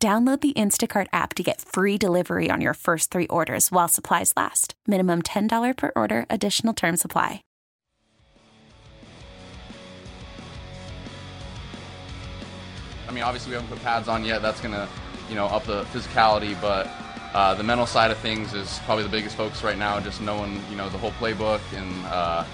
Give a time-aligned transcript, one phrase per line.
[0.00, 4.32] Download the Instacart app to get free delivery on your first three orders while supplies
[4.36, 4.74] last.
[4.86, 7.42] Minimum $10 per order, additional term supply.
[13.08, 14.40] I mean, obviously, we haven't put pads on yet.
[14.40, 14.86] That's going to,
[15.28, 16.88] you know, up the physicality, but
[17.34, 19.98] uh, the mental side of things is probably the biggest focus right now.
[19.98, 22.44] Just knowing, you know, the whole playbook and, uh,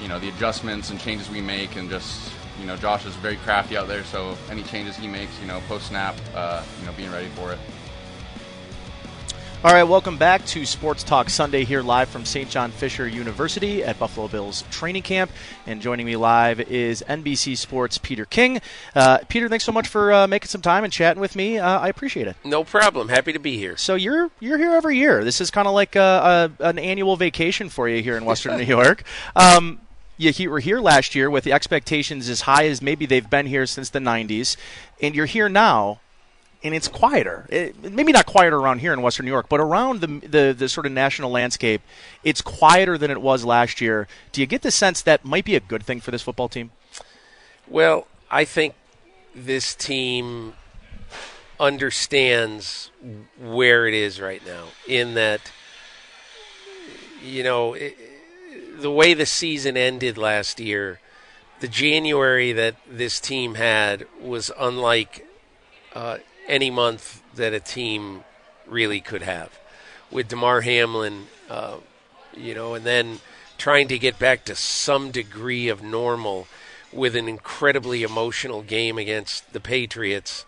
[0.00, 3.36] you know, the adjustments and changes we make and just you know, Josh is very
[3.36, 6.92] crafty out there, so any changes he makes, you know, post snap, uh, you know,
[6.92, 7.58] being ready for it.
[9.64, 12.50] All right, welcome back to Sports Talk Sunday here live from St.
[12.50, 15.30] John Fisher University at Buffalo Bills training camp.
[15.66, 18.60] And joining me live is NBC Sports Peter King.
[18.94, 21.58] Uh, Peter, thanks so much for uh, making some time and chatting with me.
[21.58, 22.36] Uh, I appreciate it.
[22.44, 23.08] No problem.
[23.08, 23.78] Happy to be here.
[23.78, 25.24] So you're you're here every year.
[25.24, 28.56] This is kind of like a, a, an annual vacation for you here in Western
[28.58, 29.02] New York.
[29.34, 29.80] Um,
[30.16, 33.66] you were here last year with the expectations as high as maybe they've been here
[33.66, 34.56] since the 90s,
[35.00, 36.00] and you're here now,
[36.62, 37.46] and it's quieter.
[37.50, 40.68] It, maybe not quieter around here in Western New York, but around the, the, the
[40.68, 41.82] sort of national landscape,
[42.22, 44.06] it's quieter than it was last year.
[44.32, 46.70] Do you get the sense that might be a good thing for this football team?
[47.66, 48.74] Well, I think
[49.34, 50.54] this team
[51.58, 52.90] understands
[53.40, 55.52] where it is right now, in that,
[57.22, 57.74] you know.
[57.74, 57.96] It,
[58.78, 61.00] the way the season ended last year,
[61.60, 65.26] the January that this team had was unlike
[65.94, 68.24] uh, any month that a team
[68.66, 69.58] really could have.
[70.10, 71.76] With Damar Hamlin, uh,
[72.36, 73.20] you know, and then
[73.58, 76.46] trying to get back to some degree of normal
[76.92, 80.44] with an incredibly emotional game against the Patriots,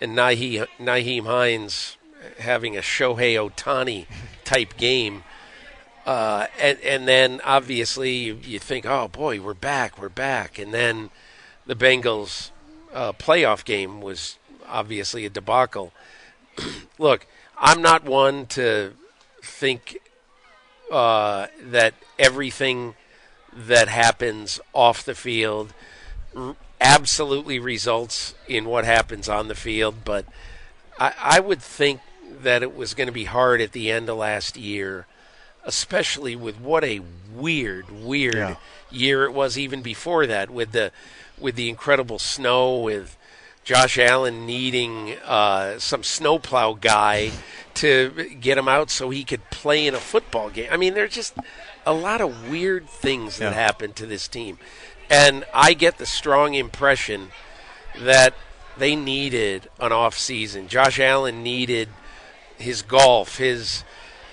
[0.00, 1.96] and Nyheim, Nyheim Hines
[2.38, 4.06] having a Shohei Ohtani
[4.44, 5.24] type game
[6.06, 10.72] uh, and and then obviously you, you, think, oh boy, we're back, we're back, and
[10.72, 11.10] then
[11.66, 12.50] the Bengals
[12.92, 14.38] uh, playoff game was
[14.68, 15.92] obviously a debacle.
[16.98, 17.26] Look,
[17.58, 18.92] I'm not one to
[19.42, 19.98] think
[20.90, 22.94] uh, that everything
[23.52, 25.72] that happens off the field
[26.36, 30.26] r- absolutely results in what happens on the field, but
[30.98, 32.00] I, I would think
[32.42, 35.06] that it was going to be hard at the end of last year
[35.64, 37.00] especially with what a
[37.34, 38.56] weird, weird yeah.
[38.90, 40.92] year it was even before that with the
[41.38, 43.16] with the incredible snow with
[43.64, 47.32] Josh Allen needing uh, some snowplow guy
[47.74, 50.68] to get him out so he could play in a football game.
[50.70, 51.34] I mean, there's just
[51.86, 53.60] a lot of weird things that yeah.
[53.60, 54.58] happened to this team.
[55.10, 57.30] And I get the strong impression
[57.98, 58.34] that
[58.76, 60.68] they needed an off season.
[60.68, 61.88] Josh Allen needed
[62.58, 63.82] his golf, his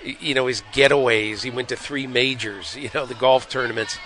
[0.04, 1.42] you know, his getaways.
[1.42, 3.98] He went to three majors, you know, the golf tournaments.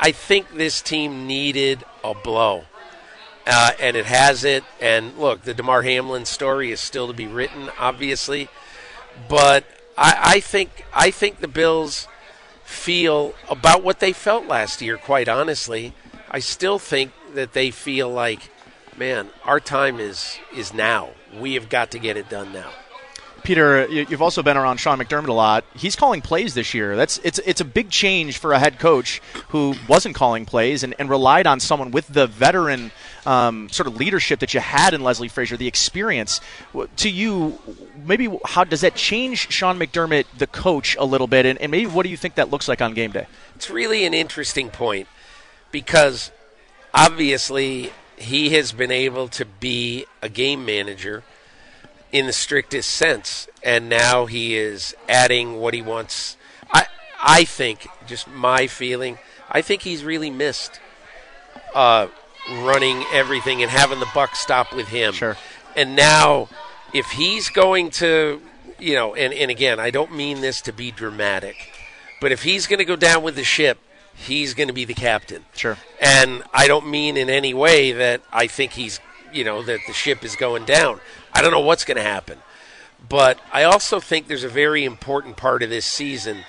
[0.00, 2.64] I think this team needed a blow.
[3.46, 4.64] Uh, and it has it.
[4.80, 8.48] And look, the Damar Hamlin story is still to be written, obviously.
[9.28, 9.64] But
[9.96, 12.06] I, I think I think the Bills
[12.64, 14.96] feel about what they felt last year.
[14.96, 15.92] Quite honestly,
[16.30, 18.50] I still think that they feel like,
[18.96, 21.10] man, our time is is now.
[21.36, 22.70] We have got to get it done now.
[23.42, 25.64] Peter, you've also been around Sean McDermott a lot.
[25.74, 26.96] He's calling plays this year.
[26.96, 30.94] That's it's it's a big change for a head coach who wasn't calling plays and,
[30.98, 32.92] and relied on someone with the veteran
[33.26, 36.40] um, sort of leadership that you had in Leslie Frazier, the experience.
[36.96, 37.58] To you,
[38.04, 41.86] maybe how does that change Sean McDermott, the coach, a little bit, and, and maybe
[41.86, 43.26] what do you think that looks like on game day?
[43.56, 45.08] It's really an interesting point
[45.70, 46.30] because
[46.94, 51.24] obviously he has been able to be a game manager
[52.12, 53.48] in the strictest sense.
[53.62, 56.36] And now he is adding what he wants.
[56.72, 56.86] I
[57.20, 59.18] I think, just my feeling,
[59.50, 60.80] I think he's really missed
[61.74, 62.08] uh,
[62.50, 65.12] running everything and having the buck stop with him.
[65.12, 65.36] Sure.
[65.76, 66.48] And now,
[66.92, 68.42] if he's going to,
[68.78, 71.56] you know, and, and again, I don't mean this to be dramatic,
[72.20, 73.78] but if he's going to go down with the ship,
[74.14, 75.44] he's going to be the captain.
[75.54, 75.78] Sure.
[76.00, 79.00] And I don't mean in any way that I think he's,
[79.32, 81.00] you know, that the ship is going down.
[81.32, 82.38] I don't know what's going to happen.
[83.08, 86.44] But I also think there's a very important part of this season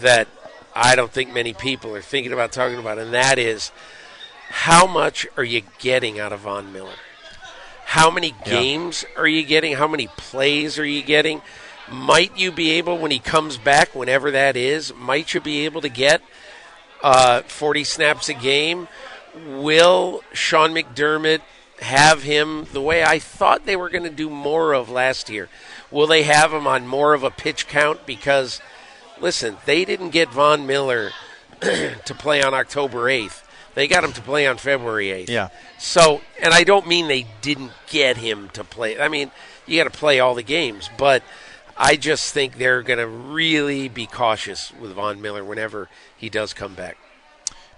[0.00, 0.28] that
[0.74, 3.70] I don't think many people are thinking about talking about, and that is
[4.48, 6.94] how much are you getting out of Von Miller?
[7.86, 9.74] How many games are you getting?
[9.74, 11.42] How many plays are you getting?
[11.90, 15.80] Might you be able, when he comes back, whenever that is, might you be able
[15.82, 16.22] to get
[17.02, 18.88] uh, 40 snaps a game?
[19.46, 21.42] Will Sean McDermott
[21.80, 25.48] have him the way I thought they were going to do more of last year?
[25.90, 28.06] Will they have him on more of a pitch count?
[28.06, 28.60] Because,
[29.20, 31.10] listen, they didn't get Von Miller
[31.60, 33.42] to play on October 8th.
[33.74, 35.28] They got him to play on February 8th.
[35.28, 35.48] Yeah.
[35.78, 38.98] So, and I don't mean they didn't get him to play.
[38.98, 39.30] I mean,
[39.66, 41.22] you got to play all the games, but
[41.76, 46.54] I just think they're going to really be cautious with Von Miller whenever he does
[46.54, 46.96] come back.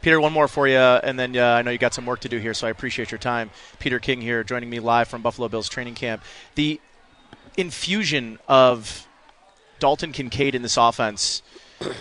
[0.07, 2.29] Peter, one more for you, and then uh, I know you got some work to
[2.29, 3.51] do here, so I appreciate your time.
[3.81, 6.23] Peter King here, joining me live from Buffalo Bills training camp.
[6.55, 6.81] The
[7.57, 9.09] infusion of
[9.81, 11.43] Dalton Kincaid in this offense,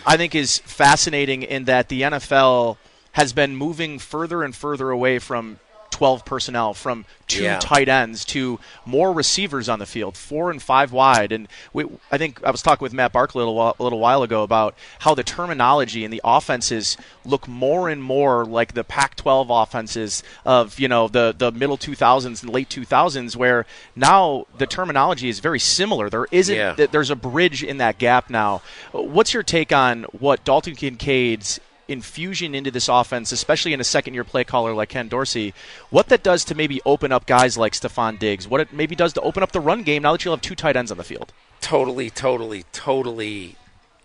[0.05, 2.77] I think, is fascinating in that the NFL
[3.13, 5.59] has been moving further and further away from
[5.95, 7.57] 12 personnel from two Yeah.
[7.59, 11.31] tight ends to more receivers on the field, four and five wide.
[11.31, 13.99] And we, I think I was talking with Matt Barkley a little, while, a little
[13.99, 18.83] while ago about how the terminology and the offenses look more and more like the
[18.83, 23.65] Pac-12 offenses of you know the the middle 2000s and late 2000s, where
[23.95, 26.09] now the terminology is very similar.
[26.09, 26.73] There isn't Yeah.
[26.91, 28.61] there's a bridge in that gap now.
[28.91, 34.13] What's your take on what Dalton Kincaid's infusion into this offense, especially in a second
[34.13, 35.53] year play caller like Ken Dorsey,
[35.89, 39.13] what that does to maybe open up guys like Stefon Diggs, what it maybe does
[39.13, 41.03] to open up the run game now that you'll have two tight ends on the
[41.03, 41.33] field.
[41.61, 43.55] Totally, totally, totally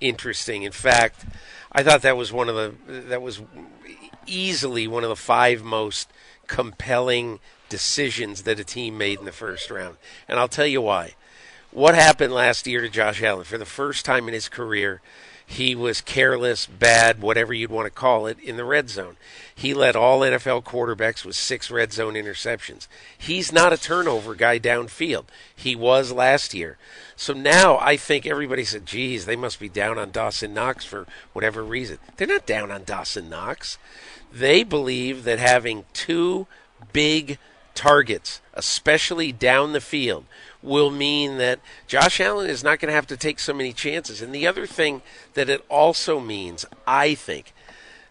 [0.01, 0.63] interesting.
[0.63, 1.25] In fact,
[1.73, 3.43] I thought that was one of the that was
[4.27, 6.11] easily one of the five most
[6.47, 9.97] compelling decisions that a team made in the first round.
[10.29, 11.15] And I'll tell you why.
[11.71, 13.45] What happened last year to Josh Allen?
[13.45, 15.01] For the first time in his career,
[15.51, 19.17] he was careless, bad, whatever you'd want to call it, in the red zone.
[19.53, 22.87] He led all NFL quarterbacks with six red zone interceptions.
[23.19, 25.25] He's not a turnover guy downfield.
[25.55, 26.79] He was last year.
[27.17, 31.05] So now I think everybody said, geez, they must be down on Dawson Knox for
[31.33, 31.99] whatever reason.
[32.17, 33.77] They're not down on Dawson Knox.
[34.33, 36.47] They believe that having two
[36.93, 37.39] big
[37.81, 40.27] targets, especially down the field,
[40.63, 44.21] will mean that Josh Allen is not going to have to take so many chances.
[44.21, 45.01] And the other thing
[45.33, 47.55] that it also means, I think,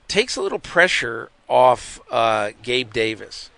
[0.08, 3.52] takes a little pressure off uh, Gabe Davis.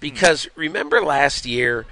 [0.00, 1.84] Because remember last year,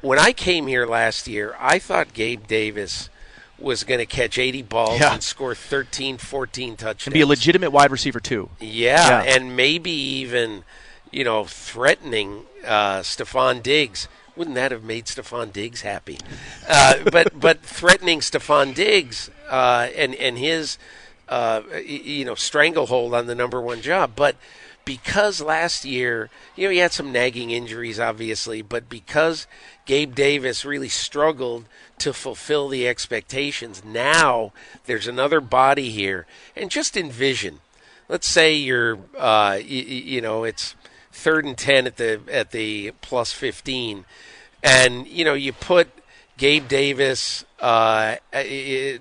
[0.00, 3.10] when I came here last year, I thought Gabe Davis
[3.58, 5.12] was going to catch 80 balls Yeah.
[5.12, 7.06] and score 13, 14 touchdowns.
[7.08, 8.48] And be a legitimate wide receiver too.
[8.58, 9.34] Yeah, Yeah.
[9.34, 10.64] and maybe even,
[11.10, 14.08] you know, threatening uh, Stefon Diggs.
[14.36, 16.18] Wouldn't that have made Stefon Diggs happy?
[16.68, 20.78] Uh, but but threatening Stefon Diggs uh, and and his
[21.28, 24.36] uh, you know stranglehold on the number one job, but.
[24.84, 29.46] Because last year, you know, he had some nagging injuries, obviously, but because
[29.84, 31.66] Gabe Davis really struggled
[31.98, 34.54] to fulfill the expectations, now
[34.86, 36.26] there's another body here.
[36.56, 37.60] And just envision
[38.08, 40.74] let's say you're uh, y- y- you know it's
[41.18, 44.04] third and ten at the at the plus fifteen,
[44.62, 45.88] and you know you put
[46.36, 48.16] Gabe Davis, uh,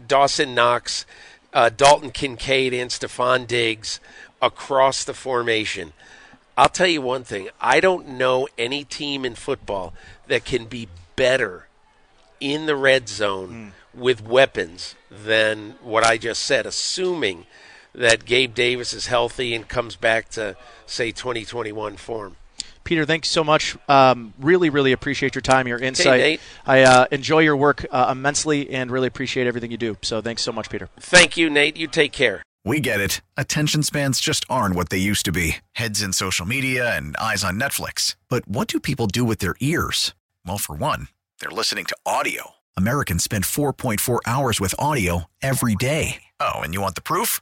[0.07, 1.05] Dawson Knox,
[1.53, 3.99] uh, Dalton Kincaid, and Stefon Diggs
[4.41, 5.93] across the formation.
[6.57, 9.93] I'll tell you one thing: I don't know any team in football
[10.27, 11.67] that can be better
[12.39, 17.45] in the red zone with weapons than what I just said, assuming
[17.97, 22.37] that Gabe Davis is healthy and comes back to say 2021 form.
[22.83, 23.75] Peter, thanks so much.
[23.89, 26.21] Um, really, really appreciate your time, your insight.
[26.21, 26.39] Nate.
[26.65, 29.97] I uh, enjoy your work uh, immensely and really appreciate everything you do.
[30.03, 30.87] So thanks so much, Peter.
[30.97, 31.75] Thank you, Nate.
[31.75, 32.43] You take care.
[32.63, 33.19] We get it.
[33.35, 37.43] Attention spans just aren't what they used to be heads in social media and eyes
[37.43, 38.15] on Netflix.
[38.29, 40.13] But what do people do with their ears?
[40.45, 41.09] Well, for one,
[41.41, 42.51] they're listening to audio.
[42.77, 46.23] Americans spend 4.4 hours with audio every day.
[46.39, 47.41] Oh, and you want the proof?